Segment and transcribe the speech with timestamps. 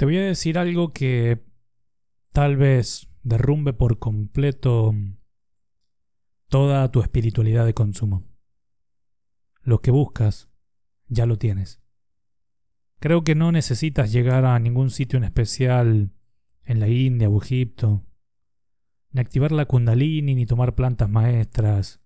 [0.00, 1.44] Te voy a decir algo que
[2.32, 4.94] tal vez derrumbe por completo
[6.48, 8.26] toda tu espiritualidad de consumo.
[9.60, 10.48] Lo que buscas,
[11.08, 11.82] ya lo tienes.
[12.98, 16.14] Creo que no necesitas llegar a ningún sitio en especial
[16.64, 18.06] en la India o Egipto,
[19.10, 22.00] ni activar la kundalini, ni tomar plantas maestras.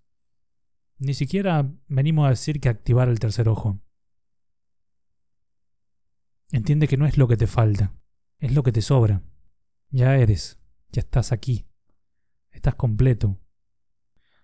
[0.97, 3.84] Ni siquiera venimos a decir que activar el tercer ojo.
[6.55, 7.93] Entiende que no es lo que te falta,
[8.39, 9.21] es lo que te sobra.
[9.89, 10.57] Ya eres,
[10.89, 11.67] ya estás aquí,
[12.49, 13.41] estás completo,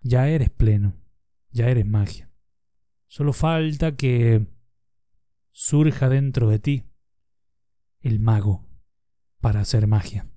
[0.02, 1.02] ya eres pleno,
[1.52, 2.30] ya eres magia.
[3.08, 4.46] Solo falta que
[5.52, 6.84] surja dentro de ti
[8.02, 8.68] el mago
[9.40, 10.30] para hacer magia.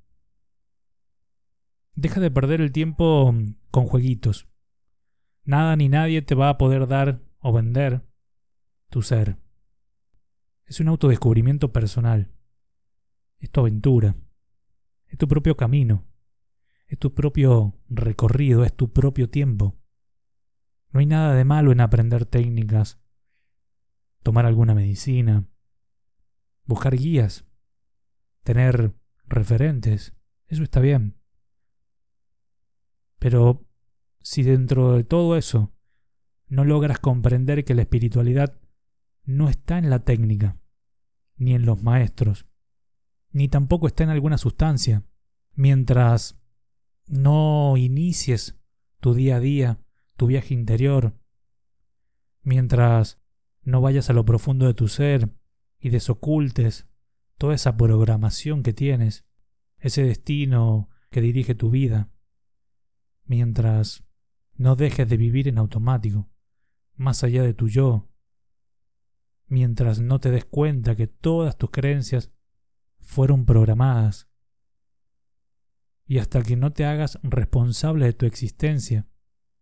[1.96, 3.34] Deja de perder el tiempo
[3.72, 4.46] con jueguitos.
[5.42, 8.06] Nada ni nadie te va a poder dar o vender
[8.90, 9.43] tu ser.
[10.66, 12.32] Es un autodescubrimiento personal.
[13.38, 14.16] Es tu aventura.
[15.06, 16.06] Es tu propio camino.
[16.86, 18.64] Es tu propio recorrido.
[18.64, 19.78] Es tu propio tiempo.
[20.94, 23.00] No hay nada de malo en aprender técnicas,
[24.22, 25.44] tomar alguna medicina,
[26.66, 27.44] buscar guías,
[28.44, 28.94] tener
[29.26, 30.14] referentes.
[30.46, 31.18] Eso está bien.
[33.18, 33.66] Pero
[34.20, 35.74] si dentro de todo eso
[36.46, 38.60] no logras comprender que la espiritualidad
[39.24, 40.60] no está en la técnica,
[41.36, 42.46] ni en los maestros,
[43.30, 45.04] ni tampoco está en alguna sustancia,
[45.52, 46.40] mientras
[47.06, 48.58] no inicies
[49.00, 49.80] tu día a día,
[50.16, 51.18] tu viaje interior,
[52.42, 53.20] mientras
[53.62, 55.30] no vayas a lo profundo de tu ser
[55.78, 56.88] y desocultes
[57.36, 59.26] toda esa programación que tienes,
[59.78, 62.10] ese destino que dirige tu vida,
[63.24, 64.04] mientras
[64.54, 66.30] no dejes de vivir en automático,
[66.94, 68.08] más allá de tu yo,
[69.46, 72.30] mientras no te des cuenta que todas tus creencias
[73.00, 74.28] fueron programadas,
[76.06, 79.08] y hasta que no te hagas responsable de tu existencia,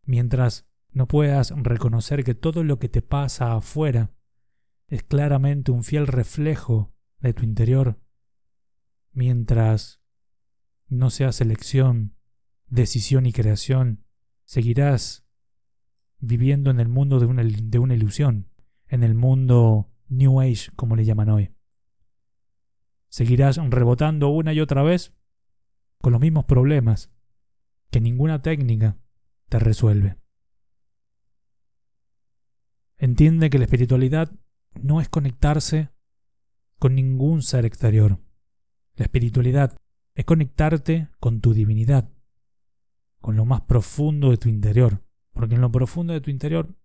[0.05, 4.11] mientras no puedas reconocer que todo lo que te pasa afuera
[4.89, 8.01] es claramente un fiel reflejo de tu interior,
[9.13, 10.01] mientras
[10.89, 12.17] no seas elección,
[12.67, 14.05] decisión y creación,
[14.45, 15.25] seguirás
[16.19, 18.52] viviendo en el mundo de una, de una ilusión,
[18.93, 21.51] en el mundo New Age, como le llaman hoy.
[23.09, 25.15] Seguirás rebotando una y otra vez
[26.03, 27.11] con los mismos problemas
[27.91, 28.99] que ninguna técnica
[29.49, 30.19] te resuelve.
[32.99, 34.31] Entiende que la espiritualidad
[34.75, 35.89] no es conectarse
[36.79, 38.21] con ningún ser exterior.
[38.97, 39.75] La espiritualidad
[40.15, 42.13] es conectarte con tu divinidad,
[43.23, 46.77] con lo más profundo de tu interior, porque en lo profundo de tu interior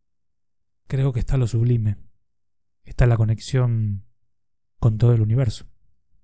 [0.88, 1.98] creo que está lo sublime,
[2.84, 4.06] está la conexión
[4.80, 5.68] con todo el universo.